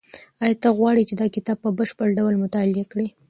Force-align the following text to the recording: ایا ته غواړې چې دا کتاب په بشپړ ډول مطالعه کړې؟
ایا 0.43 0.55
ته 0.63 0.69
غواړې 0.77 1.03
چې 1.09 1.13
دا 1.21 1.27
کتاب 1.35 1.57
په 1.65 1.69
بشپړ 1.77 2.07
ډول 2.17 2.35
مطالعه 2.43 2.85
کړې؟ 2.91 3.07